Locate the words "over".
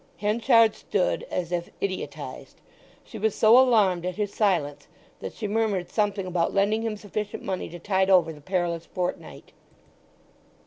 8.09-8.33